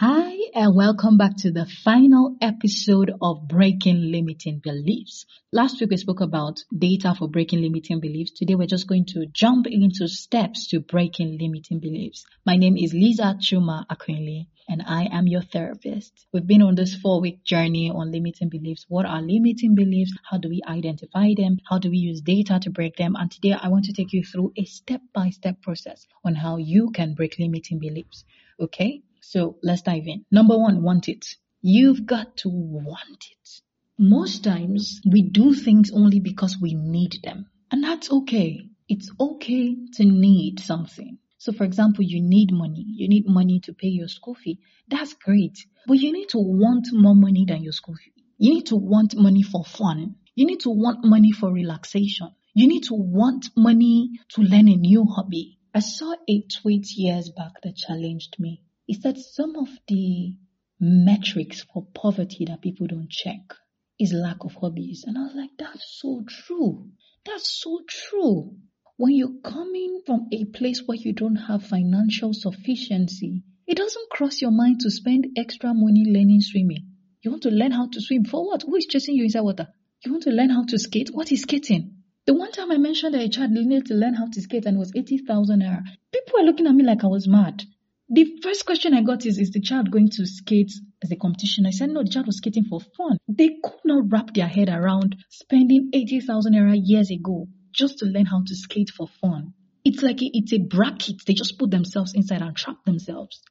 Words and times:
Hi, 0.00 0.34
and 0.56 0.74
welcome 0.74 1.18
back 1.18 1.36
to 1.36 1.52
the 1.52 1.66
final 1.66 2.36
episode 2.40 3.12
of 3.22 3.46
Breaking 3.46 4.10
Limiting 4.10 4.58
Beliefs. 4.58 5.24
Last 5.52 5.80
week 5.80 5.90
we 5.90 5.98
spoke 5.98 6.20
about 6.20 6.58
data 6.76 7.14
for 7.16 7.28
breaking 7.28 7.62
limiting 7.62 8.00
beliefs. 8.00 8.32
Today 8.32 8.56
we're 8.56 8.66
just 8.66 8.88
going 8.88 9.06
to 9.10 9.26
jump 9.26 9.68
into 9.68 10.08
steps 10.08 10.66
to 10.70 10.80
breaking 10.80 11.38
limiting 11.40 11.78
beliefs. 11.78 12.26
My 12.44 12.56
name 12.56 12.76
is 12.76 12.92
Liza 12.92 13.36
Chuma 13.40 13.86
Akwinli 13.86 14.48
and 14.68 14.82
I 14.84 15.04
am 15.12 15.28
your 15.28 15.42
therapist. 15.42 16.26
We've 16.32 16.44
been 16.44 16.62
on 16.62 16.74
this 16.74 16.96
four 16.96 17.20
week 17.20 17.44
journey 17.44 17.88
on 17.88 18.10
limiting 18.10 18.48
beliefs. 18.48 18.86
What 18.88 19.06
are 19.06 19.22
limiting 19.22 19.76
beliefs? 19.76 20.12
How 20.28 20.38
do 20.38 20.48
we 20.48 20.60
identify 20.66 21.34
them? 21.36 21.58
How 21.70 21.78
do 21.78 21.88
we 21.88 21.98
use 21.98 22.20
data 22.20 22.58
to 22.62 22.70
break 22.70 22.96
them? 22.96 23.14
And 23.14 23.30
today 23.30 23.52
I 23.52 23.68
want 23.68 23.84
to 23.84 23.92
take 23.92 24.12
you 24.12 24.24
through 24.24 24.54
a 24.56 24.64
step 24.64 25.02
by 25.14 25.30
step 25.30 25.62
process 25.62 26.04
on 26.24 26.34
how 26.34 26.56
you 26.56 26.90
can 26.90 27.14
break 27.14 27.38
limiting 27.38 27.78
beliefs. 27.78 28.24
Okay? 28.58 29.02
So 29.26 29.56
let's 29.62 29.82
dive 29.82 30.06
in. 30.06 30.26
Number 30.30 30.56
one, 30.56 30.82
want 30.82 31.08
it. 31.08 31.26
You've 31.62 32.04
got 32.04 32.36
to 32.38 32.50
want 32.50 33.24
it. 33.30 33.48
Most 33.98 34.44
times 34.44 35.00
we 35.10 35.22
do 35.22 35.54
things 35.54 35.90
only 35.90 36.20
because 36.20 36.58
we 36.60 36.74
need 36.74 37.20
them. 37.24 37.46
And 37.70 37.82
that's 37.82 38.12
okay. 38.12 38.68
It's 38.86 39.10
okay 39.18 39.76
to 39.94 40.04
need 40.04 40.60
something. 40.60 41.18
So 41.38 41.52
for 41.52 41.64
example, 41.64 42.04
you 42.04 42.20
need 42.20 42.52
money. 42.52 42.84
You 42.86 43.08
need 43.08 43.26
money 43.26 43.60
to 43.60 43.72
pay 43.72 43.88
your 43.88 44.08
school 44.08 44.34
fee. 44.34 44.60
That's 44.88 45.14
great. 45.14 45.66
But 45.86 45.98
you 45.98 46.12
need 46.12 46.28
to 46.30 46.38
want 46.38 46.88
more 46.92 47.16
money 47.16 47.46
than 47.48 47.62
your 47.62 47.72
school 47.72 47.96
fee. 47.96 48.24
You 48.36 48.52
need 48.52 48.66
to 48.66 48.76
want 48.76 49.16
money 49.16 49.42
for 49.42 49.64
fun. 49.64 50.16
You 50.34 50.46
need 50.46 50.60
to 50.60 50.70
want 50.70 51.02
money 51.02 51.32
for 51.32 51.50
relaxation. 51.50 52.28
You 52.52 52.68
need 52.68 52.84
to 52.84 52.94
want 52.94 53.46
money 53.56 54.20
to 54.34 54.42
learn 54.42 54.68
a 54.68 54.76
new 54.76 55.06
hobby. 55.06 55.58
I 55.74 55.80
saw 55.80 56.14
a 56.28 56.42
tweet 56.42 56.90
years 56.92 57.30
back 57.30 57.52
that 57.62 57.76
challenged 57.76 58.36
me 58.38 58.60
is 58.88 59.00
that 59.00 59.18
some 59.18 59.56
of 59.56 59.68
the 59.88 60.36
metrics 60.80 61.62
for 61.72 61.86
poverty 61.94 62.44
that 62.46 62.60
people 62.60 62.86
don't 62.86 63.10
check 63.10 63.40
is 63.98 64.12
lack 64.12 64.44
of 64.44 64.54
hobbies. 64.54 65.04
And 65.06 65.16
I 65.16 65.22
was 65.22 65.34
like, 65.34 65.50
that's 65.58 65.98
so 66.00 66.24
true. 66.26 66.90
That's 67.24 67.48
so 67.62 67.80
true. 67.88 68.56
When 68.96 69.12
you're 69.14 69.40
coming 69.42 70.02
from 70.06 70.28
a 70.32 70.44
place 70.44 70.82
where 70.84 70.96
you 70.96 71.12
don't 71.12 71.36
have 71.36 71.66
financial 71.66 72.32
sufficiency, 72.32 73.42
it 73.66 73.76
doesn't 73.76 74.10
cross 74.10 74.42
your 74.42 74.50
mind 74.50 74.80
to 74.80 74.90
spend 74.90 75.28
extra 75.36 75.72
money 75.72 76.04
learning 76.06 76.40
swimming. 76.42 76.90
You 77.22 77.30
want 77.30 77.44
to 77.44 77.50
learn 77.50 77.72
how 77.72 77.88
to 77.90 78.00
swim 78.00 78.24
for 78.24 78.46
what? 78.46 78.62
Who 78.62 78.76
is 78.76 78.86
chasing 78.86 79.14
you 79.14 79.24
inside 79.24 79.40
water? 79.40 79.68
You 80.04 80.12
want 80.12 80.24
to 80.24 80.30
learn 80.30 80.50
how 80.50 80.64
to 80.64 80.78
skate? 80.78 81.08
What 81.12 81.32
is 81.32 81.42
skating? 81.42 82.02
The 82.26 82.34
one 82.34 82.52
time 82.52 82.70
I 82.70 82.76
mentioned 82.76 83.14
that 83.14 83.22
a 83.22 83.28
child 83.28 83.52
needed 83.52 83.86
to 83.86 83.94
learn 83.94 84.14
how 84.14 84.28
to 84.30 84.40
skate 84.40 84.66
and 84.66 84.76
it 84.76 84.78
was 84.78 84.92
80,000 84.94 85.60
naira, 85.60 85.82
people 86.12 86.34
were 86.38 86.46
looking 86.46 86.66
at 86.66 86.74
me 86.74 86.84
like 86.84 87.02
I 87.04 87.06
was 87.06 87.26
mad. 87.26 87.64
The 88.10 88.38
first 88.42 88.66
question 88.66 88.92
I 88.92 89.02
got 89.02 89.24
is, 89.24 89.38
is 89.38 89.50
the 89.50 89.60
child 89.60 89.90
going 89.90 90.10
to 90.10 90.26
skate 90.26 90.72
as 91.02 91.10
a 91.10 91.16
competition? 91.16 91.64
I 91.66 91.70
said, 91.70 91.88
no, 91.88 92.02
the 92.02 92.10
child 92.10 92.26
was 92.26 92.36
skating 92.36 92.64
for 92.64 92.80
fun. 92.80 93.16
They 93.28 93.58
could 93.62 93.80
not 93.84 94.12
wrap 94.12 94.34
their 94.34 94.46
head 94.46 94.68
around 94.68 95.16
spending 95.30 95.90
80,000 95.94 96.54
naira 96.54 96.78
years 96.82 97.10
ago 97.10 97.48
just 97.72 97.98
to 97.98 98.06
learn 98.06 98.26
how 98.26 98.42
to 98.46 98.54
skate 98.54 98.90
for 98.90 99.08
fun. 99.08 99.54
It's 99.84 100.02
like 100.02 100.18
it's 100.20 100.52
a 100.52 100.58
bracket. 100.58 101.24
They 101.26 101.34
just 101.34 101.58
put 101.58 101.70
themselves 101.70 102.12
inside 102.14 102.42
and 102.42 102.56
trap 102.56 102.84
themselves. 102.84 103.42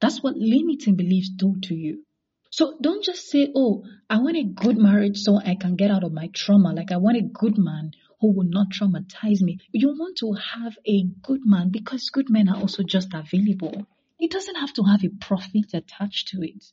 That's 0.00 0.22
what 0.22 0.36
limiting 0.36 0.96
beliefs 0.96 1.30
do 1.30 1.56
to 1.64 1.74
you. 1.74 2.04
So 2.50 2.76
don't 2.82 3.04
just 3.04 3.30
say, 3.30 3.50
oh, 3.54 3.84
I 4.10 4.18
want 4.18 4.36
a 4.36 4.44
good 4.44 4.76
marriage 4.76 5.18
so 5.18 5.38
I 5.38 5.54
can 5.54 5.76
get 5.76 5.90
out 5.90 6.04
of 6.04 6.12
my 6.12 6.28
trauma. 6.34 6.72
Like 6.74 6.92
I 6.92 6.98
want 6.98 7.16
a 7.16 7.22
good 7.22 7.56
man 7.56 7.92
who 8.22 8.32
will 8.32 8.48
not 8.48 8.68
traumatize 8.70 9.42
me. 9.42 9.58
You 9.72 9.88
want 9.88 10.16
to 10.18 10.32
have 10.32 10.78
a 10.86 11.02
good 11.22 11.40
man 11.44 11.70
because 11.70 12.08
good 12.10 12.30
men 12.30 12.48
are 12.48 12.56
also 12.56 12.84
just 12.84 13.08
available. 13.12 13.84
It 14.20 14.30
doesn't 14.30 14.54
have 14.54 14.72
to 14.74 14.84
have 14.84 15.04
a 15.04 15.08
profit 15.08 15.74
attached 15.74 16.28
to 16.28 16.38
it. 16.40 16.64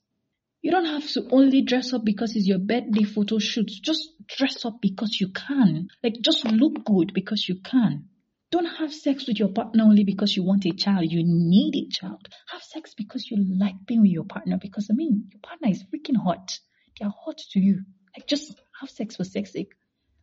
You 0.62 0.70
don't 0.70 0.86
have 0.86 1.10
to 1.14 1.28
only 1.32 1.64
dress 1.64 1.92
up 1.92 2.06
because 2.06 2.36
it's 2.36 2.46
your 2.46 2.60
birthday 2.60 3.04
photo 3.04 3.40
shoot. 3.40 3.68
Just 3.82 4.10
dress 4.28 4.64
up 4.64 4.80
because 4.80 5.18
you 5.20 5.30
can. 5.30 5.88
Like 6.04 6.22
just 6.22 6.46
look 6.46 6.86
good 6.86 7.14
because 7.16 7.50
you 7.50 7.56
can. 7.66 8.10
Don't 8.52 8.66
have 8.66 8.94
sex 8.94 9.26
with 9.28 9.40
your 9.40 9.50
partner 9.50 9.86
only 9.86 10.04
because 10.04 10.36
you 10.36 10.44
want 10.44 10.68
a 10.68 10.72
child. 10.72 11.12
You 11.12 11.24
need 11.26 11.74
a 11.76 11.90
child. 11.90 12.28
Have 12.52 12.62
sex 12.62 12.94
because 12.96 13.32
you 13.32 13.44
like 13.58 13.88
being 13.88 14.02
with 14.02 14.12
your 14.12 14.26
partner 14.26 14.60
because 14.62 14.88
I 14.92 14.94
mean, 14.94 15.30
your 15.32 15.42
partner 15.42 15.70
is 15.70 15.84
freaking 15.84 16.22
hot. 16.24 16.60
They 17.00 17.06
are 17.08 17.14
hot 17.26 17.40
to 17.54 17.60
you. 17.60 17.86
Like 18.16 18.28
just 18.28 18.54
have 18.82 18.92
sex 18.92 19.16
for 19.16 19.24
sex 19.24 19.54
sake. 19.54 19.72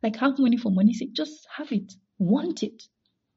Like 0.02 0.16
have 0.16 0.38
money 0.38 0.56
for 0.56 0.70
money's 0.70 0.98
sake. 0.98 1.14
Just 1.14 1.46
have 1.56 1.72
it. 1.72 1.92
Want 2.18 2.62
it. 2.62 2.82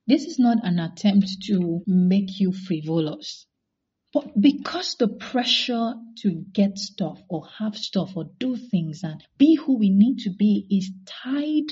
This 0.07 0.25
is 0.25 0.39
not 0.39 0.57
an 0.63 0.79
attempt 0.79 1.43
to 1.47 1.83
make 1.85 2.39
you 2.39 2.51
frivolous. 2.51 3.45
But 4.11 4.41
because 4.41 4.95
the 4.95 5.07
pressure 5.07 5.93
to 6.23 6.31
get 6.51 6.79
stuff 6.79 7.21
or 7.29 7.45
have 7.59 7.77
stuff 7.77 8.17
or 8.17 8.25
do 8.39 8.57
things 8.57 9.03
and 9.03 9.23
be 9.37 9.53
who 9.55 9.77
we 9.77 9.91
need 9.91 10.19
to 10.19 10.31
be 10.31 10.65
is 10.69 10.91
tied 11.05 11.69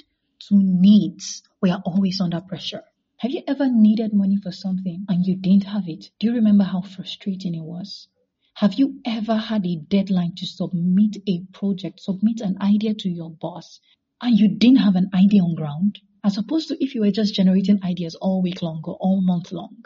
to 0.48 0.52
needs, 0.52 1.42
we 1.62 1.72
are 1.72 1.82
always 1.84 2.22
under 2.22 2.42
pressure. 2.42 2.84
Have 3.18 3.32
you 3.32 3.42
ever 3.48 3.68
needed 3.68 4.14
money 4.14 4.38
for 4.38 4.52
something 4.52 5.06
and 5.10 5.26
you 5.26 5.36
didn't 5.36 5.64
have 5.64 5.90
it? 5.90 6.12
Do 6.20 6.28
you 6.28 6.34
remember 6.36 6.64
how 6.64 6.82
frustrating 6.82 7.56
it 7.56 7.64
was? 7.64 8.08
Have 8.54 8.76
you 8.76 9.02
ever 9.04 9.36
had 9.36 9.66
a 9.66 9.76
deadline 9.76 10.36
to 10.36 10.46
submit 10.46 11.18
a 11.28 11.42
project, 11.54 12.00
submit 12.00 12.42
an 12.42 12.62
idea 12.62 12.94
to 12.94 13.10
your 13.10 13.32
boss, 13.32 13.80
and 14.22 14.38
you 14.38 14.48
didn't 14.58 14.80
have 14.80 14.96
an 14.96 15.10
idea 15.14 15.42
on 15.44 15.56
ground? 15.56 16.00
As 16.24 16.38
opposed 16.38 16.70
to 16.70 16.84
if 16.84 16.96
you 16.96 17.02
were 17.02 17.12
just 17.12 17.36
generating 17.36 17.80
ideas 17.84 18.16
all 18.16 18.42
week 18.42 18.62
long 18.62 18.82
or 18.86 18.98
all 19.00 19.22
month 19.22 19.52
long. 19.52 19.86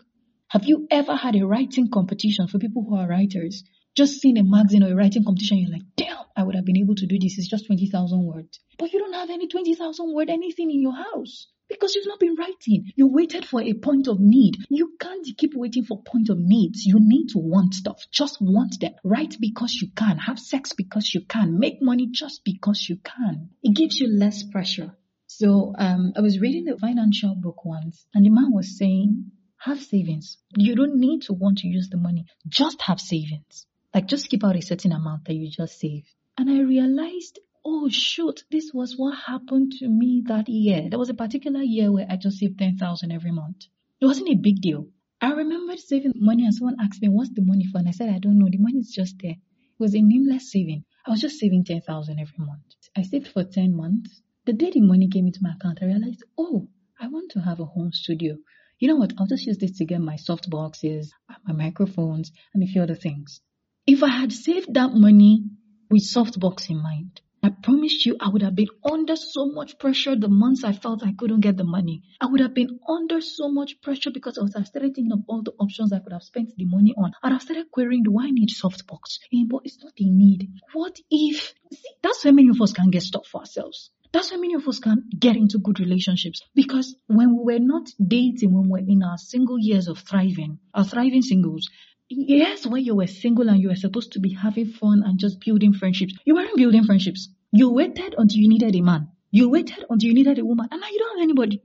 Have 0.50 0.66
you 0.66 0.88
ever 0.90 1.16
had 1.16 1.36
a 1.36 1.46
writing 1.46 1.90
competition 1.90 2.48
for 2.48 2.60
people 2.60 2.84
who 2.88 2.96
are 2.96 3.08
writers? 3.08 3.64
Just 3.96 4.22
seen 4.22 4.38
a 4.38 4.44
magazine 4.44 4.84
or 4.84 4.92
a 4.92 4.96
writing 4.96 5.24
competition, 5.24 5.58
you're 5.58 5.72
like, 5.72 5.88
damn, 5.96 6.26
I 6.36 6.44
would 6.44 6.56
have 6.56 6.66
been 6.66 6.78
able 6.78 6.96
to 6.96 7.06
do 7.06 7.18
this. 7.20 7.38
It's 7.38 7.50
just 7.50 7.68
20,000 7.68 8.24
words. 8.24 8.60
But 8.78 8.94
you 8.94 9.00
don't 9.00 9.14
have 9.14 9.30
any 9.30 9.48
20,000 9.48 10.14
word 10.14 10.30
anything 10.30 10.72
in 10.72 10.82
your 10.82 10.96
house 10.96 11.48
because 11.72 11.96
you've 11.96 12.08
not 12.08 12.20
been 12.20 12.36
writing. 12.36 12.92
You 12.96 13.08
waited 13.08 13.46
for 13.46 13.62
a 13.62 13.74
point 13.74 14.08
of 14.08 14.20
need. 14.20 14.58
You 14.70 14.94
can't 15.00 15.26
keep 15.38 15.54
waiting 15.56 15.84
for 15.84 16.04
point 16.04 16.30
of 16.30 16.38
needs. 16.38 16.86
You 16.86 16.98
need 17.00 17.30
to 17.30 17.40
want 17.40 17.74
stuff. 17.74 18.06
Just 18.12 18.38
want 18.42 18.80
them. 18.80 18.94
Write 19.04 19.38
because 19.40 19.74
you 19.82 19.90
can. 19.96 20.18
Have 20.18 20.40
sex 20.40 20.74
because 20.74 21.14
you 21.14 21.22
can. 21.22 21.60
Make 21.60 21.82
money 21.82 22.08
just 22.12 22.44
because 22.44 22.88
you 22.90 22.98
can. 22.98 23.50
It 23.64 23.76
gives 23.76 24.00
you 24.00 24.08
less 24.08 24.44
pressure. 24.44 24.96
So 25.28 25.74
um, 25.78 26.14
I 26.18 26.22
was 26.22 26.40
reading 26.40 26.68
a 26.68 26.78
financial 26.78 27.36
book 27.36 27.64
once, 27.64 28.06
and 28.14 28.26
the 28.26 28.30
man 28.30 28.52
was 28.52 28.78
saying, 28.78 29.32
have 29.60 29.82
savings. 29.82 30.38
You 30.58 30.76
don't 30.76 31.00
need 31.00 31.22
to 31.24 31.34
want 31.34 31.60
to 31.60 31.68
use 31.68 31.90
the 31.90 31.98
money. 31.98 32.26
Just 32.48 32.82
have 32.82 33.00
savings. 33.00 33.66
Like 33.94 34.08
just 34.08 34.30
keep 34.30 34.44
out 34.44 34.56
a 34.56 34.62
certain 34.62 34.92
amount 34.92 35.26
that 35.26 35.36
you 35.36 35.50
just 35.50 35.80
save. 35.80 36.04
And 36.38 36.50
I 36.50 36.62
realized 36.62 37.40
oh 37.64 37.90
shoot, 37.90 38.44
this 38.52 38.72
was 38.74 38.96
what 38.98 39.18
happened 39.18 39.74
to 39.80 39.88
me 39.88 40.24
that 40.28 40.50
year. 40.50 40.88
There 40.90 41.00
was 41.00 41.10
a 41.10 41.14
particular 41.14 41.62
year 41.62 41.92
where 41.92 42.08
I 42.10 42.16
just 42.18 42.38
saved 42.38 42.60
10,000 42.60 43.12
every 43.12 43.32
month. 43.32 43.66
It 44.00 44.06
wasn't 44.06 44.30
a 44.30 44.36
big 44.36 44.62
deal. 44.62 44.88
I 45.22 45.32
remember 45.34 45.78
saving 45.78 46.14
money 46.16 46.46
and 46.46 46.54
someone 46.54 46.78
asked 46.82 47.02
me, 47.02 47.10
what's 47.10 47.34
the 47.34 47.44
money 47.44 47.66
for? 47.66 47.78
And 47.78 47.88
I 47.88 47.92
said, 47.92 48.10
I 48.10 48.20
don't 48.20 48.40
know. 48.40 48.50
The 48.50 48.58
money 48.58 48.80
is 48.80 48.92
just 48.92 49.16
there. 49.22 49.32
It 49.34 49.80
was 49.80 49.94
a 49.94 50.02
nameless 50.02 50.52
saving. 50.52 50.84
I 51.06 51.12
was 51.12 51.22
just 51.22 51.40
saving 51.40 51.66
10,000 51.66 52.20
every 52.20 52.46
month. 52.46 52.64
I 52.98 53.04
saved 53.04 53.28
for 53.28 53.44
10 53.44 53.76
months. 53.76 54.22
The 54.46 54.54
day 54.54 54.72
the 54.72 54.82
money 54.82 55.08
came 55.08 55.28
into 55.28 55.44
my 55.44 55.54
account, 55.54 55.80
I 55.82 55.86
realized, 55.86 56.24
oh, 56.38 56.68
I 57.00 57.08
want 57.08 57.32
to 57.32 57.42
have 57.42 57.60
a 57.60 57.66
home 57.66 57.92
studio. 57.92 58.38
You 58.80 58.88
know 58.88 58.96
what? 58.96 59.14
I'll 59.20 59.28
just 59.28 59.46
use 59.46 59.60
this 59.60 59.78
to 59.78 59.86
get 59.86 60.02
my 60.02 60.16
soft 60.16 60.50
boxes, 60.50 61.14
my 61.46 61.54
microphones, 61.54 62.32
and 62.54 62.64
a 62.64 62.66
few 62.68 62.82
other 62.82 62.96
things. 62.96 63.42
If 63.86 64.02
I 64.02 64.10
had 64.10 64.32
saved 64.32 64.74
that 64.74 64.94
money 64.94 65.44
with 65.92 66.02
softbox 66.02 66.70
in 66.72 66.82
mind, 66.82 67.22
I 67.62 67.64
promise 67.64 68.08
you, 68.08 68.18
I 68.20 68.28
would 68.28 68.42
have 68.42 68.56
been 68.56 68.70
under 68.84 69.16
so 69.16 69.46
much 69.46 69.78
pressure 69.78 70.16
the 70.16 70.30
months 70.30 70.64
I 70.64 70.74
felt 70.74 71.06
I 71.06 71.14
couldn't 71.14 71.42
get 71.42 71.58
the 71.58 71.64
money. 71.64 72.02
I 72.20 72.26
would 72.26 72.40
have 72.40 72.56
been 72.56 72.80
under 72.90 73.22
so 73.22 73.52
much 73.52 73.80
pressure 73.82 74.10
because 74.10 74.40
I 74.40 74.42
was 74.42 74.52
started 74.52 74.96
thinking 74.96 75.12
of 75.12 75.20
all 75.28 75.44
the 75.44 75.52
options 75.60 75.94
I 75.94 76.00
could 76.00 76.12
have 76.12 76.24
spent 76.24 76.56
the 76.58 76.66
money 76.66 76.96
on. 76.98 77.12
And 77.22 77.36
I 77.36 77.38
started 77.38 77.70
querying, 77.70 78.02
do 78.02 78.20
I 78.20 78.32
need 78.32 78.50
softbox? 78.50 79.20
And, 79.32 79.44
eh, 79.44 79.48
but 79.48 79.62
it's 79.66 79.78
not 79.84 79.94
a 79.96 80.04
need. 80.04 80.50
What 80.74 80.98
if? 81.12 81.54
See, 81.72 81.90
that's 82.02 82.26
why 82.26 82.32
many 82.32 82.50
of 82.50 82.60
us 82.60 82.74
can 82.74 82.90
get 82.90 83.04
stuck 83.04 83.28
for 83.28 83.42
ourselves. 83.42 83.92
That's 84.12 84.32
why 84.32 84.38
many 84.38 84.56
of 84.56 84.68
us 84.68 84.80
can 84.80 85.04
get 85.20 85.36
into 85.36 85.60
good 85.60 85.80
relationships 85.80 86.42
because 86.56 86.96
when 87.06 87.38
we 87.38 87.54
were 87.54 87.60
not 87.60 87.90
dating, 88.04 88.54
when 88.54 88.72
we 88.72 88.82
we're 88.82 88.92
in 88.92 89.04
our 89.04 89.20
single 89.20 89.60
years 89.60 89.88
of 89.88 90.00
thriving, 90.00 90.58
our 90.74 90.84
thriving 90.84 91.22
singles, 91.22 91.70
yes, 92.10 92.66
when 92.66 92.84
you 92.84 92.96
were 92.96 93.08
single 93.08 93.50
and 93.50 93.62
you 93.62 93.68
were 93.68 93.76
supposed 93.76 94.14
to 94.14 94.20
be 94.20 94.34
having 94.34 94.66
fun 94.66 95.04
and 95.06 95.20
just 95.20 95.40
building 95.40 95.74
friendships, 95.74 96.16
you 96.26 96.34
weren't 96.34 96.58
building 96.58 96.86
friendships. 96.86 97.30
You 97.54 97.70
waited 97.70 98.16
until 98.18 98.40
you 98.40 98.48
needed 98.48 98.76
a 98.78 98.82
man. 98.82 99.10
You 99.30 99.50
waited 99.50 99.84
until 99.90 100.08
you 100.08 100.14
needed 100.14 100.40
a 100.40 100.46
woman, 100.46 100.70
and 100.72 100.80
now 100.80 100.88
you 100.88 101.00
don't 101.00 101.18
have 101.18 101.24
anybody. 101.24 101.62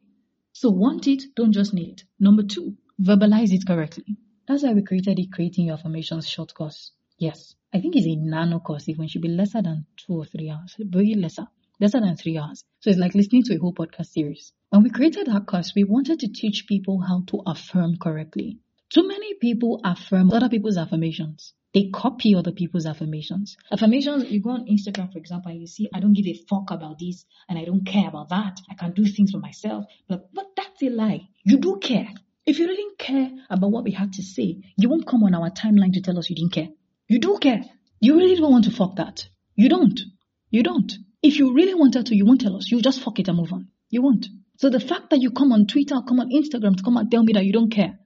So 0.52 0.70
want 0.70 1.06
it, 1.06 1.22
don't 1.36 1.52
just 1.52 1.72
need 1.74 1.90
it. 1.90 2.04
Number 2.18 2.42
two, 2.42 2.76
verbalize 3.00 3.52
it 3.52 3.64
correctly. 3.64 4.16
That's 4.48 4.64
why 4.64 4.72
we 4.72 4.82
created 4.82 5.16
the 5.16 5.28
Creating 5.28 5.66
Your 5.66 5.74
Affirmations 5.74 6.28
short 6.28 6.54
course. 6.54 6.90
Yes, 7.18 7.54
I 7.72 7.80
think 7.80 7.94
it's 7.94 8.06
a 8.06 8.16
nano 8.16 8.58
course. 8.58 8.88
It 8.88 8.96
should 9.10 9.22
be 9.22 9.28
lesser 9.28 9.62
than 9.62 9.86
two 9.96 10.14
or 10.14 10.24
three 10.24 10.50
hours. 10.50 10.74
Very 10.78 11.14
lesser. 11.14 11.46
Lesser 11.78 12.00
than 12.00 12.16
three 12.16 12.36
hours. 12.36 12.64
So 12.80 12.90
it's 12.90 12.98
like 12.98 13.14
listening 13.14 13.44
to 13.44 13.54
a 13.54 13.58
whole 13.58 13.74
podcast 13.74 14.06
series. 14.06 14.52
When 14.70 14.82
we 14.82 14.90
created 14.90 15.28
that 15.28 15.46
course, 15.46 15.72
we 15.76 15.84
wanted 15.84 16.18
to 16.18 16.32
teach 16.32 16.66
people 16.66 17.00
how 17.00 17.22
to 17.28 17.42
affirm 17.46 17.96
correctly. 17.98 18.58
Too 18.90 19.06
many 19.06 19.34
people 19.34 19.80
affirm 19.84 20.32
other 20.32 20.48
people's 20.48 20.78
affirmations. 20.78 21.54
They 21.76 21.90
copy 21.90 22.34
other 22.34 22.52
people's 22.52 22.86
affirmations. 22.86 23.58
Affirmations, 23.70 24.30
you 24.30 24.40
go 24.40 24.48
on 24.48 24.64
Instagram, 24.64 25.12
for 25.12 25.18
example, 25.18 25.50
and 25.50 25.60
you 25.60 25.66
see, 25.66 25.90
I 25.92 26.00
don't 26.00 26.14
give 26.14 26.26
a 26.26 26.40
fuck 26.48 26.70
about 26.70 26.98
this 26.98 27.26
and 27.50 27.58
I 27.58 27.66
don't 27.66 27.84
care 27.84 28.08
about 28.08 28.30
that. 28.30 28.62
I 28.70 28.74
can 28.76 28.92
do 28.92 29.04
things 29.04 29.32
for 29.32 29.40
myself. 29.40 29.84
But, 30.08 30.32
but 30.32 30.46
that's 30.56 30.82
a 30.82 30.88
lie. 30.88 31.28
You 31.44 31.58
do 31.58 31.76
care. 31.78 32.08
If 32.46 32.58
you 32.58 32.66
didn't 32.66 32.98
care 32.98 33.30
about 33.50 33.72
what 33.72 33.84
we 33.84 33.90
had 33.90 34.14
to 34.14 34.22
say, 34.22 34.62
you 34.78 34.88
won't 34.88 35.06
come 35.06 35.22
on 35.24 35.34
our 35.34 35.50
timeline 35.50 35.92
to 35.92 36.00
tell 36.00 36.18
us 36.18 36.30
you 36.30 36.36
didn't 36.36 36.54
care. 36.54 36.68
You 37.08 37.18
do 37.18 37.36
care. 37.38 37.60
You 38.00 38.16
really 38.16 38.36
don't 38.36 38.52
want 38.52 38.64
to 38.64 38.70
fuck 38.70 38.96
that. 38.96 39.28
You 39.54 39.68
don't. 39.68 40.00
You 40.48 40.62
don't. 40.62 40.90
If 41.22 41.38
you 41.38 41.52
really 41.52 41.74
wanted 41.74 42.06
to, 42.06 42.16
you 42.16 42.24
won't 42.24 42.40
tell 42.40 42.56
us. 42.56 42.70
You 42.70 42.80
just 42.80 43.00
fuck 43.02 43.18
it 43.18 43.28
and 43.28 43.36
move 43.36 43.52
on. 43.52 43.68
You 43.90 44.00
won't. 44.00 44.28
So 44.56 44.70
the 44.70 44.80
fact 44.80 45.10
that 45.10 45.20
you 45.20 45.30
come 45.30 45.52
on 45.52 45.66
Twitter, 45.66 46.00
come 46.08 46.20
on 46.20 46.30
Instagram 46.30 46.76
to 46.76 46.82
come 46.82 46.96
and 46.96 47.10
tell 47.10 47.22
me 47.22 47.34
that 47.34 47.44
you 47.44 47.52
don't 47.52 47.70
care, 47.70 47.98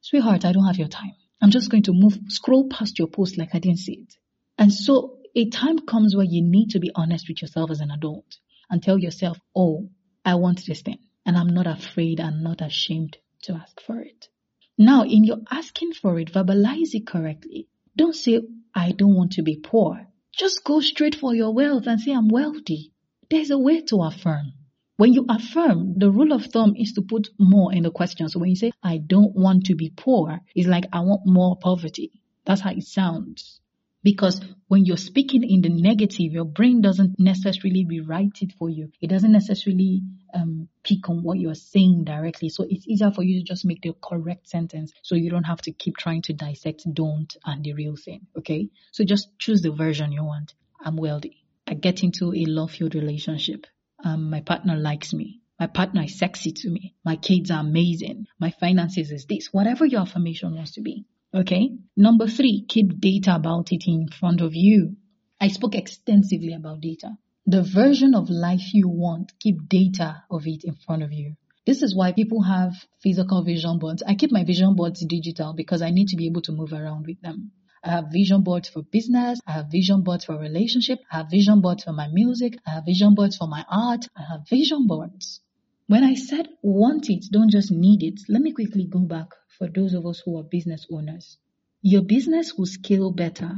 sweetheart, 0.00 0.44
I 0.44 0.50
don't 0.50 0.66
have 0.66 0.78
your 0.78 0.88
time. 0.88 1.12
I'm 1.40 1.50
just 1.50 1.70
going 1.70 1.84
to 1.84 1.92
move, 1.92 2.18
scroll 2.28 2.68
past 2.68 2.98
your 2.98 3.08
post 3.08 3.38
like 3.38 3.54
I 3.54 3.58
didn't 3.58 3.78
see 3.78 4.06
it. 4.06 4.14
And 4.58 4.72
so 4.72 5.18
a 5.34 5.48
time 5.50 5.78
comes 5.78 6.16
where 6.16 6.26
you 6.28 6.42
need 6.42 6.70
to 6.70 6.80
be 6.80 6.90
honest 6.94 7.28
with 7.28 7.40
yourself 7.40 7.70
as 7.70 7.80
an 7.80 7.90
adult 7.90 8.38
and 8.68 8.82
tell 8.82 8.98
yourself, 8.98 9.38
oh, 9.54 9.88
I 10.24 10.34
want 10.34 10.64
this 10.66 10.82
thing. 10.82 10.98
And 11.24 11.36
I'm 11.36 11.48
not 11.48 11.66
afraid 11.66 12.20
and 12.20 12.42
not 12.42 12.60
ashamed 12.60 13.18
to 13.42 13.54
ask 13.54 13.80
for 13.80 14.00
it. 14.00 14.28
Now, 14.76 15.04
in 15.04 15.24
your 15.24 15.38
asking 15.50 15.92
for 15.92 16.18
it, 16.18 16.32
verbalize 16.32 16.94
it 16.94 17.06
correctly. 17.06 17.68
Don't 17.96 18.14
say, 18.14 18.40
I 18.74 18.92
don't 18.92 19.14
want 19.14 19.32
to 19.32 19.42
be 19.42 19.56
poor. 19.56 20.08
Just 20.32 20.64
go 20.64 20.80
straight 20.80 21.14
for 21.14 21.34
your 21.34 21.52
wealth 21.52 21.86
and 21.86 22.00
say, 22.00 22.12
I'm 22.12 22.28
wealthy. 22.28 22.92
There's 23.30 23.50
a 23.50 23.58
way 23.58 23.82
to 23.82 24.02
affirm. 24.02 24.52
When 24.98 25.12
you 25.12 25.26
affirm, 25.28 25.94
the 25.96 26.10
rule 26.10 26.32
of 26.32 26.46
thumb 26.46 26.74
is 26.76 26.92
to 26.94 27.02
put 27.02 27.28
more 27.38 27.72
in 27.72 27.84
the 27.84 27.90
question. 27.92 28.28
So 28.28 28.40
when 28.40 28.50
you 28.50 28.56
say, 28.56 28.72
I 28.82 28.98
don't 28.98 29.32
want 29.32 29.66
to 29.66 29.76
be 29.76 29.90
poor, 29.90 30.40
it's 30.56 30.66
like, 30.66 30.86
I 30.92 31.02
want 31.02 31.20
more 31.24 31.56
poverty. 31.56 32.10
That's 32.44 32.62
how 32.62 32.72
it 32.72 32.82
sounds. 32.82 33.60
Because 34.02 34.40
when 34.66 34.84
you're 34.84 34.96
speaking 34.96 35.48
in 35.48 35.60
the 35.60 35.68
negative, 35.68 36.32
your 36.32 36.46
brain 36.46 36.80
doesn't 36.80 37.14
necessarily 37.16 37.86
rewrite 37.88 38.42
it 38.42 38.54
for 38.58 38.68
you. 38.68 38.90
It 39.00 39.06
doesn't 39.06 39.30
necessarily 39.30 40.02
um, 40.34 40.68
pick 40.82 41.08
on 41.08 41.22
what 41.22 41.38
you're 41.38 41.54
saying 41.54 42.02
directly. 42.02 42.48
So 42.48 42.66
it's 42.68 42.88
easier 42.88 43.12
for 43.12 43.22
you 43.22 43.38
to 43.38 43.44
just 43.44 43.64
make 43.64 43.82
the 43.82 43.94
correct 44.02 44.48
sentence 44.48 44.92
so 45.02 45.14
you 45.14 45.30
don't 45.30 45.44
have 45.44 45.62
to 45.62 45.70
keep 45.70 45.96
trying 45.96 46.22
to 46.22 46.32
dissect 46.32 46.82
don't 46.92 47.32
and 47.44 47.62
the 47.62 47.74
real 47.74 47.94
thing. 47.94 48.26
Okay? 48.36 48.70
So 48.90 49.04
just 49.04 49.28
choose 49.38 49.62
the 49.62 49.70
version 49.70 50.10
you 50.10 50.24
want. 50.24 50.54
I'm 50.84 50.96
wealthy. 50.96 51.44
I 51.68 51.74
get 51.74 52.02
into 52.02 52.34
a 52.34 52.46
love 52.46 52.72
filled 52.72 52.96
relationship 52.96 53.64
um, 54.04 54.30
my 54.30 54.40
partner 54.40 54.76
likes 54.76 55.12
me. 55.12 55.40
My 55.58 55.66
partner 55.66 56.04
is 56.04 56.18
sexy 56.18 56.52
to 56.52 56.70
me. 56.70 56.94
My 57.04 57.16
kids 57.16 57.50
are 57.50 57.60
amazing. 57.60 58.26
My 58.38 58.52
finances 58.60 59.10
is 59.10 59.26
this. 59.26 59.48
Whatever 59.52 59.86
your 59.86 60.02
affirmation 60.02 60.54
wants 60.54 60.72
to 60.72 60.82
be. 60.82 61.04
Okay. 61.34 61.70
Number 61.96 62.28
three, 62.28 62.64
keep 62.68 63.00
data 63.00 63.34
about 63.34 63.72
it 63.72 63.84
in 63.86 64.08
front 64.08 64.40
of 64.40 64.54
you. 64.54 64.96
I 65.40 65.48
spoke 65.48 65.74
extensively 65.74 66.52
about 66.52 66.80
data. 66.80 67.18
The 67.46 67.62
version 67.62 68.14
of 68.14 68.30
life 68.30 68.72
you 68.72 68.88
want, 68.88 69.32
keep 69.40 69.68
data 69.68 70.22
of 70.30 70.46
it 70.46 70.64
in 70.64 70.74
front 70.74 71.02
of 71.02 71.12
you. 71.12 71.36
This 71.66 71.82
is 71.82 71.94
why 71.94 72.12
people 72.12 72.42
have 72.42 72.72
physical 73.02 73.44
vision 73.44 73.78
boards. 73.78 74.02
I 74.06 74.14
keep 74.14 74.32
my 74.32 74.44
vision 74.44 74.74
boards 74.74 75.04
digital 75.04 75.54
because 75.54 75.82
I 75.82 75.90
need 75.90 76.08
to 76.08 76.16
be 76.16 76.26
able 76.26 76.42
to 76.42 76.52
move 76.52 76.72
around 76.72 77.06
with 77.06 77.20
them. 77.20 77.52
I 77.84 77.90
have 77.90 78.12
vision 78.12 78.42
boards 78.42 78.68
for 78.68 78.82
business. 78.82 79.40
I 79.46 79.52
have 79.52 79.70
vision 79.70 80.02
boards 80.02 80.24
for 80.24 80.38
relationship. 80.38 80.98
I 81.10 81.18
have 81.18 81.30
vision 81.30 81.60
boards 81.60 81.84
for 81.84 81.92
my 81.92 82.08
music. 82.12 82.58
I 82.66 82.70
have 82.70 82.84
vision 82.84 83.14
boards 83.14 83.36
for 83.36 83.46
my 83.46 83.64
art. 83.70 84.06
I 84.16 84.22
have 84.30 84.48
vision 84.48 84.86
boards. 84.86 85.40
When 85.86 86.04
I 86.04 86.14
said 86.14 86.48
want 86.62 87.08
it, 87.08 87.24
don't 87.32 87.50
just 87.50 87.70
need 87.70 88.02
it, 88.02 88.20
let 88.28 88.42
me 88.42 88.52
quickly 88.52 88.84
go 88.84 89.00
back 89.00 89.28
for 89.56 89.68
those 89.68 89.94
of 89.94 90.04
us 90.04 90.20
who 90.22 90.38
are 90.38 90.44
business 90.44 90.86
owners. 90.92 91.38
Your 91.80 92.02
business 92.02 92.52
will 92.58 92.66
scale 92.66 93.10
better 93.10 93.52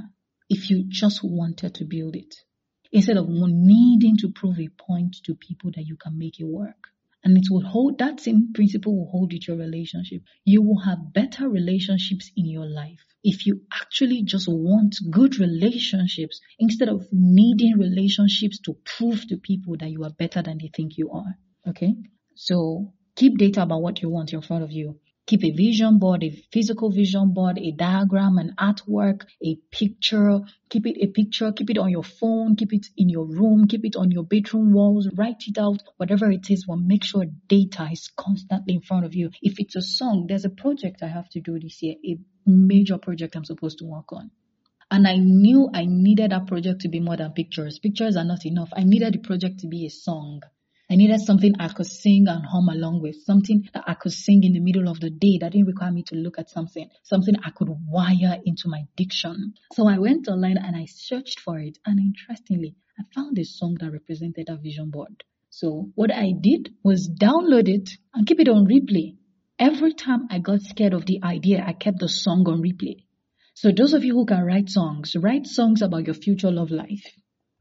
if 0.49 0.71
you 0.71 0.85
just 0.89 1.21
wanted 1.25 1.75
to 1.75 1.85
build 1.85 2.15
it 2.15 2.35
instead 2.93 3.17
of 3.17 3.27
needing 3.29 4.17
to 4.19 4.31
prove 4.31 4.61
a 4.61 4.69
point 4.69 5.17
to 5.25 5.35
people 5.35 5.71
that 5.75 5.87
you 5.87 5.97
can 5.97 6.19
make 6.19 6.39
it 6.39 6.45
work. 6.45 6.89
And 7.23 7.37
it 7.37 7.45
will 7.51 7.67
hold, 7.67 7.99
that 7.99 8.21
same 8.21 8.53
principle 8.55 8.97
will 8.97 9.11
hold 9.11 9.33
with 9.33 9.47
your 9.47 9.59
relationship. 9.59 10.23
You 10.45 10.63
will 10.63 10.81
have 10.81 11.13
better 11.13 11.49
relationships 11.49 12.31
in 12.35 12.47
your 12.47 12.67
life 12.67 13.01
if 13.23 13.47
you 13.47 13.63
actually 13.73 14.23
just 14.23 14.49
want 14.49 14.97
good 15.11 15.39
relationships 15.39 16.41
instead 16.59 16.89
of 16.89 17.07
needing 17.13 17.79
relationships 17.79 18.59
to 18.61 18.77
prove 18.85 19.27
to 19.29 19.37
people 19.37 19.77
that 19.79 19.91
you 19.91 20.05
are 20.05 20.11
better 20.11 20.43
than 20.43 20.59
they 20.59 20.71
think 20.75 20.97
you 20.97 21.11
are. 21.11 21.37
Okay. 21.69 21.95
So 22.35 22.93
keep 23.17 23.37
data 23.37 23.63
about 23.63 23.83
what 23.83 24.01
you 24.01 24.09
want 24.09 24.33
in 24.33 24.41
front 24.41 24.65
of 24.65 24.71
you. 24.71 24.99
Keep 25.31 25.45
a 25.45 25.51
vision 25.53 26.01
board, 26.01 26.25
a 26.25 26.31
physical 26.51 26.91
vision 26.91 27.33
board, 27.33 27.57
a 27.57 27.71
diagram, 27.71 28.37
an 28.39 28.53
artwork, 28.59 29.27
a 29.41 29.55
picture. 29.71 30.41
Keep 30.69 30.89
it 30.89 30.97
a 31.01 31.07
picture, 31.07 31.53
keep 31.53 31.71
it 31.71 31.79
on 31.79 31.89
your 31.89 32.03
phone, 32.03 32.57
keep 32.57 32.73
it 32.73 32.89
in 32.97 33.09
your 33.09 33.27
room, 33.27 33.69
keep 33.69 33.85
it 33.85 33.95
on 33.95 34.11
your 34.11 34.25
bedroom 34.25 34.73
walls, 34.73 35.09
write 35.15 35.45
it 35.47 35.57
out, 35.57 35.85
whatever 35.99 36.33
it 36.33 36.51
is, 36.51 36.65
but 36.67 36.79
make 36.79 37.05
sure 37.05 37.27
data 37.47 37.89
is 37.93 38.11
constantly 38.17 38.75
in 38.75 38.81
front 38.81 39.05
of 39.05 39.15
you. 39.15 39.31
If 39.41 39.61
it's 39.61 39.77
a 39.77 39.83
song, 39.83 40.27
there's 40.29 40.45
a 40.45 40.51
project 40.51 41.01
I 41.01 41.07
have 41.07 41.29
to 41.29 41.41
do 41.41 41.61
this 41.61 41.81
year, 41.81 41.95
a 42.05 42.19
major 42.45 42.99
project 42.99 43.37
I'm 43.37 43.45
supposed 43.45 43.79
to 43.79 43.85
work 43.85 44.13
on. 44.13 44.33
And 44.91 45.07
I 45.07 45.15
knew 45.15 45.71
I 45.73 45.87
needed 45.87 46.33
that 46.33 46.49
project 46.49 46.81
to 46.81 46.89
be 46.89 46.99
more 46.99 47.17
than 47.17 47.31
pictures. 47.35 47.79
Pictures 47.79 48.17
are 48.17 48.25
not 48.25 48.45
enough. 48.47 48.71
I 48.73 48.83
needed 48.83 49.15
the 49.15 49.19
project 49.19 49.61
to 49.61 49.69
be 49.69 49.87
a 49.87 49.91
song. 49.91 50.43
I 50.93 50.97
needed 50.97 51.21
something 51.21 51.53
I 51.61 51.69
could 51.69 51.87
sing 51.87 52.27
and 52.27 52.45
hum 52.45 52.69
along 52.69 53.01
with, 53.01 53.23
something 53.23 53.69
that 53.73 53.85
I 53.87 53.95
could 53.95 54.11
sing 54.11 54.43
in 54.43 54.55
the 54.55 54.61
middle 54.61 54.89
of 54.89 54.99
the 54.99 55.09
day 55.09 55.39
that 55.41 55.53
didn't 55.53 55.69
require 55.69 55.93
me 55.93 56.03
to 56.09 56.17
look 56.17 56.37
at 56.37 56.51
something, 56.51 56.91
something 57.05 57.37
I 57.45 57.51
could 57.51 57.69
wire 57.87 58.41
into 58.45 58.65
my 58.67 58.83
diction. 58.97 59.55
So 59.73 59.87
I 59.87 59.99
went 59.99 60.27
online 60.27 60.59
and 60.59 60.75
I 60.75 60.87
searched 60.87 61.39
for 61.39 61.61
it. 61.61 61.79
And 61.87 62.01
interestingly, 62.01 62.75
I 62.99 63.05
found 63.15 63.39
a 63.39 63.45
song 63.45 63.77
that 63.79 63.93
represented 63.93 64.49
a 64.49 64.57
vision 64.57 64.91
board. 64.91 65.23
So 65.51 65.93
what 65.95 66.13
I 66.13 66.33
did 66.33 66.75
was 66.83 67.09
download 67.09 67.69
it 67.69 67.91
and 68.13 68.27
keep 68.27 68.41
it 68.41 68.49
on 68.49 68.67
replay. 68.67 69.17
Every 69.61 69.95
time 69.95 70.27
I 70.29 70.41
got 70.41 70.63
scared 70.63 70.95
of 70.95 71.07
the 71.07 71.21
idea, 71.23 71.65
I 71.65 71.73
kept 71.73 72.01
the 72.01 72.09
song 72.09 72.49
on 72.49 72.61
replay. 72.61 73.05
So 73.55 73.71
those 73.71 73.95
of 73.95 74.03
you 74.03 74.15
who 74.15 74.27
can 74.27 74.43
write 74.43 74.69
songs, 74.69 75.15
write 75.15 75.47
songs 75.47 75.83
about 75.83 76.07
your 76.07 76.15
future 76.15 76.51
love 76.51 76.73
life. 76.73 77.07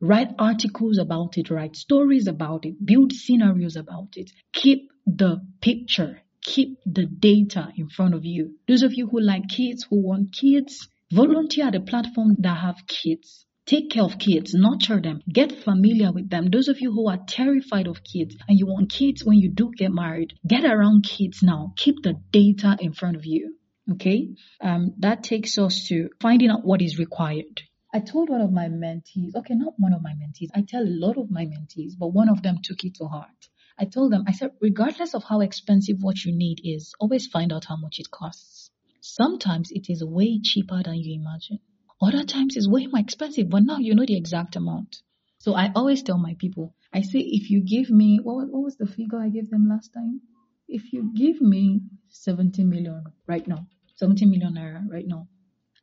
Write 0.01 0.33
articles 0.39 0.97
about 0.97 1.37
it, 1.37 1.49
write 1.49 1.75
stories 1.75 2.27
about 2.27 2.65
it, 2.65 2.85
build 2.85 3.11
scenarios 3.11 3.75
about 3.75 4.15
it. 4.15 4.31
Keep 4.53 4.91
the 5.05 5.41
picture, 5.61 6.21
keep 6.41 6.77
the 6.85 7.05
data 7.05 7.73
in 7.75 7.89
front 7.89 8.13
of 8.13 8.23
you. 8.23 8.55
Those 8.67 8.83
of 8.83 8.93
you 8.93 9.07
who 9.07 9.19
like 9.19 9.49
kids, 9.49 9.85
who 9.89 10.01
want 10.01 10.33
kids, 10.33 10.87
volunteer 11.11 11.67
at 11.67 11.75
a 11.75 11.81
platform 11.81 12.35
that 12.39 12.57
have 12.57 12.87
kids. 12.87 13.45
Take 13.65 13.91
care 13.91 14.03
of 14.03 14.17
kids, 14.17 14.53
nurture 14.53 15.01
them, 15.01 15.21
get 15.31 15.63
familiar 15.63 16.11
with 16.11 16.29
them. 16.29 16.49
Those 16.49 16.69
of 16.69 16.79
you 16.79 16.91
who 16.91 17.07
are 17.09 17.19
terrified 17.27 17.87
of 17.87 18.03
kids 18.03 18.35
and 18.47 18.57
you 18.57 18.65
want 18.65 18.89
kids 18.89 19.23
when 19.23 19.37
you 19.37 19.51
do 19.51 19.71
get 19.77 19.91
married, 19.91 20.33
get 20.47 20.63
around 20.63 21.03
kids 21.03 21.43
now. 21.43 21.73
Keep 21.75 22.03
the 22.03 22.15
data 22.31 22.77
in 22.79 22.93
front 22.93 23.17
of 23.17 23.25
you. 23.25 23.57
Okay? 23.91 24.29
Um, 24.61 24.93
that 24.99 25.23
takes 25.23 25.57
us 25.57 25.87
to 25.89 26.09
finding 26.21 26.49
out 26.49 26.65
what 26.65 26.81
is 26.81 26.97
required. 26.97 27.61
I 27.91 27.99
told 27.99 28.29
one 28.29 28.41
of 28.41 28.51
my 28.51 28.67
mentees, 28.69 29.35
okay, 29.35 29.55
not 29.55 29.73
one 29.79 29.93
of 29.93 30.03
my 30.03 30.11
mentees, 30.11 30.49
I 30.53 30.61
tell 30.61 30.83
a 30.83 30.97
lot 31.05 31.17
of 31.17 31.31
my 31.31 31.45
mentees, 31.45 31.97
but 31.97 32.13
one 32.13 32.29
of 32.29 32.43
them 32.43 32.59
took 32.61 32.83
it 32.83 32.93
to 32.95 33.07
heart. 33.07 33.49
I 33.79 33.85
told 33.85 34.11
them, 34.11 34.25
I 34.27 34.33
said, 34.33 34.51
regardless 34.61 35.15
of 35.15 35.23
how 35.23 35.39
expensive 35.41 36.03
what 36.03 36.23
you 36.23 36.31
need 36.31 36.61
is, 36.63 36.93
always 36.99 37.25
find 37.25 37.51
out 37.51 37.65
how 37.65 37.77
much 37.77 37.97
it 37.97 38.11
costs. 38.11 38.69
Sometimes 39.01 39.71
it 39.71 39.89
is 39.89 40.03
way 40.03 40.39
cheaper 40.39 40.83
than 40.83 40.95
you 40.95 41.19
imagine. 41.19 41.59
Other 41.99 42.23
times 42.25 42.55
it's 42.55 42.69
way 42.69 42.85
more 42.85 42.99
expensive, 42.99 43.49
but 43.49 43.63
now 43.63 43.77
you 43.77 43.95
know 43.95 44.05
the 44.05 44.17
exact 44.17 44.55
amount. 44.55 44.97
So 45.39 45.55
I 45.55 45.71
always 45.73 46.03
tell 46.03 46.19
my 46.19 46.35
people, 46.37 46.75
I 46.93 47.01
say, 47.01 47.19
if 47.19 47.49
you 47.49 47.61
give 47.61 47.89
me, 47.89 48.19
what, 48.21 48.49
what 48.49 48.63
was 48.63 48.77
the 48.77 48.85
figure 48.85 49.19
I 49.19 49.29
gave 49.29 49.49
them 49.49 49.67
last 49.67 49.93
time? 49.93 50.21
If 50.67 50.93
you 50.93 51.11
give 51.15 51.41
me 51.41 51.81
70 52.09 52.65
million 52.65 53.03
right 53.25 53.47
now, 53.47 53.65
70 53.95 54.27
million 54.27 54.53
naira 54.53 54.83
right 54.87 55.07
now, 55.07 55.27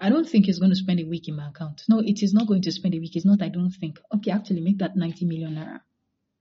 I 0.01 0.09
don't 0.09 0.29
think 0.29 0.47
he's 0.47 0.59
going 0.59 0.71
to 0.71 0.77
spend 0.77 1.01
a 1.01 1.05
week 1.05 1.29
in 1.29 1.37
my 1.37 1.49
account. 1.49 1.83
No, 1.89 2.01
it 2.01 2.23
is 2.23 2.35
not 2.35 2.47
going 2.47 2.63
to 2.63 2.73
spend 2.73 2.95
a 2.95 2.99
week. 2.99 3.17
It's 3.17 3.25
not, 3.25 3.43
I 3.43 3.49
don't 3.49 3.71
think. 3.71 3.99
Okay, 4.15 4.31
actually 4.31 4.61
make 4.61 4.79
that 4.79 4.97
90 4.97 5.25
million 5.25 5.55
naira. 5.55 5.81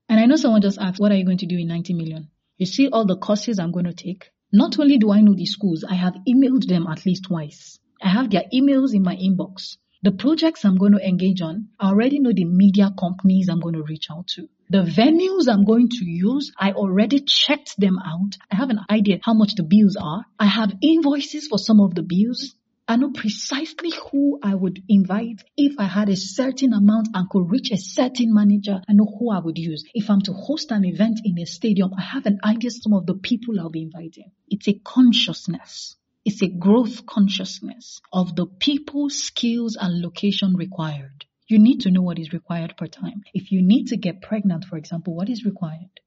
And 0.08 0.20
I 0.20 0.26
know 0.26 0.36
someone 0.36 0.62
just 0.62 0.78
asked, 0.78 1.00
what 1.00 1.12
are 1.12 1.16
you 1.16 1.24
going 1.24 1.38
to 1.38 1.46
do 1.46 1.56
in 1.58 1.68
90 1.68 1.94
million? 1.94 2.28
You 2.58 2.66
see 2.66 2.88
all 2.88 3.06
the 3.06 3.16
courses 3.16 3.58
I'm 3.58 3.72
going 3.72 3.86
to 3.86 3.94
take? 3.94 4.30
Not 4.52 4.78
only 4.78 4.98
do 4.98 5.10
I 5.10 5.20
know 5.20 5.34
the 5.34 5.46
schools, 5.46 5.84
I 5.88 5.94
have 5.94 6.14
emailed 6.28 6.66
them 6.68 6.86
at 6.86 7.04
least 7.04 7.24
twice. 7.24 7.78
I 8.02 8.08
have 8.08 8.30
their 8.30 8.44
emails 8.54 8.94
in 8.94 9.02
my 9.02 9.16
inbox. 9.16 9.76
The 10.02 10.12
projects 10.12 10.64
I'm 10.64 10.76
going 10.76 10.92
to 10.92 11.04
engage 11.04 11.40
on, 11.40 11.68
I 11.80 11.88
already 11.88 12.20
know 12.20 12.32
the 12.32 12.44
media 12.44 12.92
companies 12.98 13.48
I'm 13.48 13.60
going 13.60 13.74
to 13.74 13.82
reach 13.82 14.06
out 14.10 14.28
to. 14.36 14.48
The 14.68 14.82
venues 14.82 15.52
I'm 15.52 15.64
going 15.64 15.88
to 15.88 16.04
use, 16.04 16.52
I 16.58 16.72
already 16.72 17.20
checked 17.20 17.74
them 17.78 17.98
out. 17.98 18.36
I 18.50 18.56
have 18.56 18.70
an 18.70 18.80
idea 18.90 19.18
how 19.22 19.34
much 19.34 19.54
the 19.56 19.62
bills 19.62 19.96
are. 19.96 20.24
I 20.38 20.46
have 20.46 20.76
invoices 20.82 21.48
for 21.48 21.58
some 21.58 21.80
of 21.80 21.94
the 21.94 22.02
bills. 22.02 22.54
I 22.88 22.94
know 22.94 23.10
precisely 23.10 23.90
who 23.90 24.38
I 24.44 24.54
would 24.54 24.80
invite 24.88 25.42
if 25.56 25.74
I 25.76 25.84
had 25.84 26.08
a 26.08 26.14
certain 26.14 26.72
amount 26.72 27.08
and 27.14 27.28
could 27.28 27.50
reach 27.50 27.72
a 27.72 27.76
certain 27.76 28.32
manager. 28.32 28.80
I 28.88 28.92
know 28.92 29.06
who 29.18 29.30
I 29.32 29.40
would 29.40 29.58
use. 29.58 29.84
If 29.92 30.08
I'm 30.08 30.20
to 30.22 30.32
host 30.32 30.70
an 30.70 30.84
event 30.84 31.20
in 31.24 31.36
a 31.40 31.46
stadium, 31.46 31.92
I 31.98 32.02
have 32.02 32.26
an 32.26 32.38
idea 32.44 32.70
some 32.70 32.92
of 32.92 33.06
the 33.06 33.14
people 33.14 33.58
I'll 33.58 33.70
be 33.70 33.82
inviting. 33.82 34.30
It's 34.48 34.68
a 34.68 34.74
consciousness. 34.74 35.96
It's 36.24 36.42
a 36.42 36.48
growth 36.48 37.06
consciousness 37.06 38.00
of 38.12 38.36
the 38.36 38.46
people, 38.46 39.10
skills, 39.10 39.76
and 39.80 40.00
location 40.00 40.54
required. 40.54 41.24
You 41.48 41.58
need 41.58 41.80
to 41.80 41.90
know 41.90 42.02
what 42.02 42.20
is 42.20 42.32
required 42.32 42.76
per 42.76 42.86
time. 42.86 43.22
If 43.34 43.50
you 43.50 43.62
need 43.62 43.86
to 43.88 43.96
get 43.96 44.22
pregnant, 44.22 44.64
for 44.64 44.76
example, 44.76 45.14
what 45.14 45.28
is 45.28 45.44
required? 45.44 46.00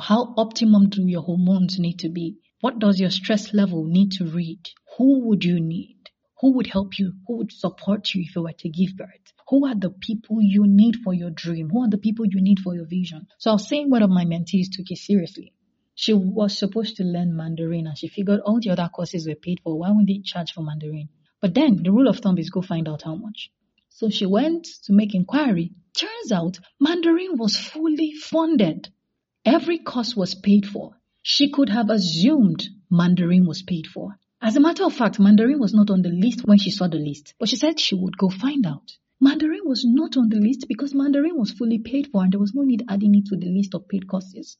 How 0.00 0.34
optimum 0.36 0.88
do 0.88 1.06
your 1.06 1.22
hormones 1.22 1.78
need 1.78 2.00
to 2.00 2.08
be? 2.08 2.38
What 2.62 2.78
does 2.78 3.00
your 3.00 3.10
stress 3.10 3.52
level 3.52 3.82
need 3.86 4.12
to 4.12 4.24
read? 4.24 4.70
Who 4.96 5.26
would 5.26 5.44
you 5.44 5.58
need? 5.58 5.96
Who 6.40 6.52
would 6.52 6.68
help 6.68 6.96
you? 6.96 7.14
Who 7.26 7.38
would 7.38 7.50
support 7.50 8.14
you 8.14 8.22
if 8.22 8.36
you 8.36 8.42
were 8.42 8.52
to 8.52 8.68
give 8.68 8.96
birth? 8.96 9.32
Who 9.48 9.66
are 9.66 9.74
the 9.74 9.90
people 9.90 10.40
you 10.40 10.68
need 10.68 10.94
for 11.02 11.12
your 11.12 11.30
dream? 11.30 11.70
Who 11.70 11.82
are 11.82 11.90
the 11.90 11.98
people 11.98 12.24
you 12.24 12.40
need 12.40 12.60
for 12.60 12.72
your 12.76 12.86
vision? 12.86 13.26
So 13.38 13.50
I 13.50 13.54
was 13.54 13.66
saying 13.66 13.90
one 13.90 14.04
of 14.04 14.10
my 14.10 14.24
mentees 14.24 14.68
took 14.70 14.92
it 14.92 14.98
seriously. 14.98 15.54
She 15.96 16.12
was 16.12 16.56
supposed 16.56 16.98
to 16.98 17.02
learn 17.02 17.36
Mandarin 17.36 17.88
and 17.88 17.98
she 17.98 18.06
figured 18.06 18.38
all 18.38 18.60
the 18.60 18.70
other 18.70 18.88
courses 18.94 19.26
were 19.26 19.34
paid 19.34 19.58
for. 19.64 19.76
Why 19.76 19.88
wouldn't 19.90 20.06
they 20.06 20.20
charge 20.24 20.52
for 20.52 20.62
Mandarin? 20.62 21.08
But 21.40 21.54
then 21.54 21.82
the 21.82 21.90
rule 21.90 22.06
of 22.06 22.20
thumb 22.20 22.38
is 22.38 22.50
go 22.50 22.62
find 22.62 22.88
out 22.88 23.02
how 23.02 23.16
much. 23.16 23.50
So 23.88 24.08
she 24.08 24.26
went 24.26 24.68
to 24.84 24.92
make 24.92 25.16
inquiry. 25.16 25.72
Turns 25.94 26.30
out 26.30 26.60
Mandarin 26.78 27.38
was 27.38 27.56
fully 27.56 28.12
funded. 28.12 28.88
Every 29.44 29.80
course 29.80 30.14
was 30.14 30.36
paid 30.36 30.64
for. 30.64 30.92
She 31.24 31.50
could 31.50 31.68
have 31.68 31.88
assumed 31.88 32.68
Mandarin 32.90 33.46
was 33.46 33.62
paid 33.62 33.86
for. 33.86 34.18
As 34.40 34.56
a 34.56 34.60
matter 34.60 34.84
of 34.84 34.92
fact, 34.92 35.20
Mandarin 35.20 35.60
was 35.60 35.72
not 35.72 35.88
on 35.88 36.02
the 36.02 36.08
list 36.08 36.44
when 36.44 36.58
she 36.58 36.72
saw 36.72 36.88
the 36.88 36.98
list, 36.98 37.34
but 37.38 37.48
she 37.48 37.54
said 37.54 37.78
she 37.78 37.94
would 37.94 38.18
go 38.18 38.28
find 38.28 38.66
out. 38.66 38.90
Mandarin 39.20 39.60
was 39.64 39.84
not 39.84 40.16
on 40.16 40.30
the 40.30 40.40
list 40.40 40.66
because 40.66 40.96
Mandarin 40.96 41.38
was 41.38 41.52
fully 41.52 41.78
paid 41.78 42.08
for 42.08 42.24
and 42.24 42.32
there 42.32 42.40
was 42.40 42.54
no 42.54 42.62
need 42.62 42.84
adding 42.88 43.14
it 43.14 43.26
to 43.26 43.36
the 43.36 43.46
list 43.46 43.72
of 43.72 43.86
paid 43.86 44.08
courses. 44.08 44.56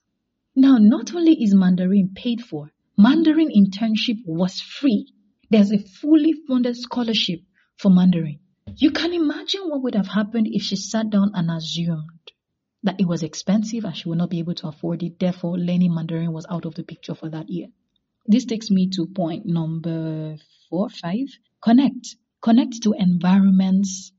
Now, 0.55 0.79
not 0.79 1.13
only 1.13 1.43
is 1.43 1.53
Mandarin 1.53 2.13
paid 2.15 2.43
for, 2.43 2.71
Mandarin 2.97 3.51
internship 3.51 4.19
was 4.25 4.61
free. 4.61 5.13
There's 5.51 5.73
a 5.73 5.79
fully 5.79 6.33
funded 6.47 6.77
scholarship 6.77 7.41
for 7.77 7.91
Mandarin. 7.91 8.39
You 8.77 8.93
can 8.93 9.13
imagine 9.13 9.63
what 9.63 9.83
would 9.83 9.97
have 9.97 10.07
happened 10.07 10.47
if 10.49 10.63
she 10.63 10.77
sat 10.77 11.11
down 11.11 11.33
and 11.35 11.51
assumed 11.51 12.22
that 12.83 13.01
it 13.01 13.07
was 13.07 13.23
expensive 13.23 13.85
and 13.85 13.97
she 13.97 14.09
would 14.09 14.19
not 14.19 14.31
be 14.31 14.41
able 14.41 14.55
to 14.55 14.69
afford 14.69 15.03
it. 15.03 15.19
Therefore, 15.19 15.59
learning 15.59 15.95
Mandarin 15.95 16.33
was 16.33 16.47
out 16.51 16.65
of 16.65 16.75
the 16.75 16.83
picture 16.83 17.15
for 17.15 17.29
that 17.31 17.49
year. 17.49 17.69
This 18.27 18.45
takes 18.45 18.71
me 18.71 18.89
to 18.91 19.07
point 19.07 19.47
number 19.47 20.37
four, 20.69 20.89
five. 20.89 21.27
Connect. 21.63 22.17
Connect 22.41 22.83
to 22.83 22.95
environments 22.97 24.13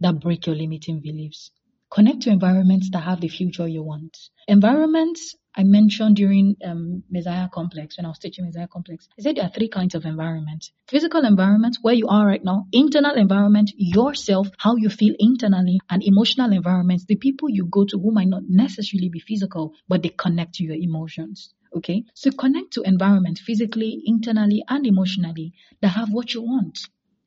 that 0.00 0.20
break 0.20 0.46
your 0.46 0.56
limiting 0.56 1.00
beliefs. 1.00 1.50
Connect 1.90 2.22
to 2.22 2.30
environments 2.30 2.90
that 2.90 3.00
have 3.00 3.20
the 3.20 3.28
future 3.28 3.66
you 3.66 3.82
want. 3.82 4.16
Environments 4.46 5.34
I 5.58 5.64
mentioned 5.64 6.14
during 6.14 6.56
um, 6.64 7.02
Messiah 7.10 7.48
Complex, 7.52 7.98
when 7.98 8.06
I 8.06 8.10
was 8.10 8.20
teaching 8.20 8.44
Messiah 8.44 8.68
Complex, 8.68 9.08
I 9.18 9.22
said 9.22 9.34
there 9.34 9.44
are 9.44 9.50
three 9.50 9.68
kinds 9.68 9.96
of 9.96 10.04
environment. 10.04 10.70
Physical 10.86 11.24
environment, 11.24 11.78
where 11.82 11.94
you 11.94 12.06
are 12.06 12.24
right 12.24 12.44
now, 12.44 12.68
internal 12.70 13.16
environment, 13.16 13.72
yourself, 13.76 14.48
how 14.56 14.76
you 14.76 14.88
feel 14.88 15.16
internally, 15.18 15.80
and 15.90 16.04
emotional 16.04 16.52
environments, 16.52 17.06
the 17.06 17.16
people 17.16 17.50
you 17.50 17.66
go 17.66 17.84
to 17.84 17.98
who 17.98 18.12
might 18.12 18.28
not 18.28 18.44
necessarily 18.48 19.08
be 19.08 19.18
physical, 19.18 19.74
but 19.88 20.00
they 20.04 20.10
connect 20.10 20.54
to 20.54 20.62
your 20.62 20.76
emotions. 20.76 21.52
Okay, 21.76 22.04
so 22.14 22.30
connect 22.30 22.74
to 22.74 22.82
environment 22.82 23.40
physically, 23.40 24.00
internally, 24.06 24.62
and 24.68 24.86
emotionally 24.86 25.54
that 25.82 25.88
have 25.88 26.12
what 26.12 26.34
you 26.34 26.42
want. 26.42 26.78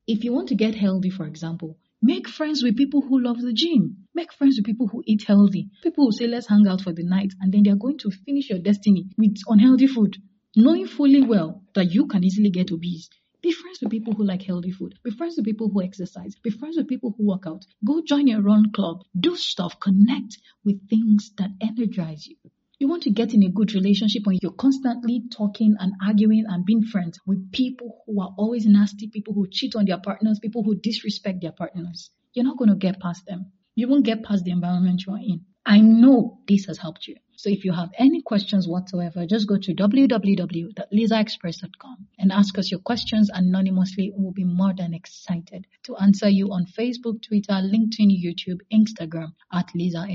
If 0.07 0.23
you 0.23 0.31
want 0.31 0.47
to 0.47 0.55
get 0.55 0.73
healthy, 0.73 1.09
for 1.09 1.27
example, 1.27 1.77
Make 2.03 2.27
friends 2.27 2.63
with 2.63 2.77
people 2.77 3.01
who 3.01 3.21
love 3.21 3.39
the 3.39 3.53
gym. 3.53 4.07
Make 4.15 4.33
friends 4.33 4.57
with 4.57 4.65
people 4.65 4.87
who 4.87 5.03
eat 5.05 5.23
healthy. 5.27 5.69
People 5.83 6.05
who 6.05 6.11
say, 6.11 6.25
let's 6.25 6.47
hang 6.47 6.67
out 6.67 6.81
for 6.81 6.91
the 6.91 7.03
night, 7.03 7.31
and 7.39 7.53
then 7.53 7.61
they're 7.63 7.75
going 7.75 7.99
to 7.99 8.09
finish 8.09 8.49
your 8.49 8.57
destiny 8.57 9.05
with 9.19 9.37
unhealthy 9.47 9.85
food, 9.85 10.17
knowing 10.55 10.87
fully 10.87 11.21
well 11.21 11.63
that 11.75 11.91
you 11.91 12.07
can 12.07 12.23
easily 12.23 12.49
get 12.49 12.71
obese. 12.71 13.07
Be 13.43 13.51
friends 13.51 13.79
with 13.81 13.91
people 13.91 14.13
who 14.13 14.23
like 14.23 14.41
healthy 14.41 14.71
food. 14.71 14.95
Be 15.03 15.11
friends 15.11 15.35
with 15.35 15.45
people 15.45 15.69
who 15.69 15.83
exercise. 15.83 16.35
Be 16.43 16.49
friends 16.49 16.75
with 16.77 16.87
people 16.87 17.13
who 17.15 17.27
work 17.27 17.43
out. 17.45 17.65
Go 17.85 18.01
join 18.01 18.29
a 18.29 18.41
run 18.41 18.71
club. 18.71 19.03
Do 19.19 19.35
stuff. 19.35 19.79
Connect 19.79 20.39
with 20.65 20.89
things 20.89 21.31
that 21.37 21.51
energize 21.61 22.25
you. 22.25 22.37
You 22.81 22.87
want 22.87 23.03
to 23.03 23.11
get 23.11 23.35
in 23.35 23.43
a 23.43 23.49
good 23.51 23.75
relationship 23.75 24.23
when 24.25 24.39
you're 24.41 24.53
constantly 24.53 25.21
talking 25.31 25.75
and 25.77 25.93
arguing 26.03 26.45
and 26.47 26.65
being 26.65 26.81
friends 26.81 27.19
with 27.27 27.51
people 27.51 28.01
who 28.07 28.19
are 28.19 28.33
always 28.39 28.65
nasty, 28.65 29.07
people 29.07 29.35
who 29.35 29.45
cheat 29.51 29.75
on 29.75 29.85
their 29.85 29.99
partners, 29.99 30.39
people 30.41 30.63
who 30.63 30.73
disrespect 30.73 31.43
their 31.43 31.51
partners. 31.51 32.09
You're 32.33 32.45
not 32.45 32.57
going 32.57 32.71
to 32.71 32.75
get 32.75 32.99
past 32.99 33.27
them. 33.27 33.51
You 33.75 33.87
won't 33.87 34.03
get 34.03 34.23
past 34.23 34.45
the 34.45 34.51
environment 34.51 35.03
you're 35.05 35.19
in. 35.19 35.41
I 35.63 35.79
know 35.79 36.39
this 36.47 36.65
has 36.65 36.79
helped 36.79 37.05
you. 37.05 37.17
So 37.41 37.49
if 37.49 37.65
you 37.65 37.73
have 37.73 37.89
any 37.97 38.21
questions 38.21 38.67
whatsoever, 38.67 39.25
just 39.25 39.47
go 39.47 39.57
to 39.57 39.73
www.lisaexpress.com 39.73 42.07
and 42.19 42.31
ask 42.31 42.55
us 42.59 42.69
your 42.69 42.81
questions 42.81 43.31
anonymously. 43.33 44.13
We'll 44.15 44.31
be 44.31 44.43
more 44.43 44.73
than 44.77 44.93
excited 44.93 45.65
to 45.85 45.95
answer 45.95 46.29
you 46.29 46.51
on 46.51 46.67
Facebook, 46.67 47.23
Twitter, 47.23 47.53
LinkedIn, 47.53 48.23
YouTube, 48.23 48.59
Instagram 48.71 49.33
at 49.51 49.71
Liza. 49.73 50.05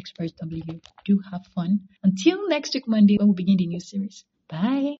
Do 1.05 1.21
have 1.33 1.45
fun. 1.53 1.81
Until 2.05 2.49
next 2.49 2.75
week, 2.75 2.87
Monday, 2.87 3.17
when 3.19 3.31
we 3.31 3.35
begin 3.35 3.57
the 3.57 3.67
new 3.67 3.81
series. 3.81 4.25
Bye. 4.49 4.95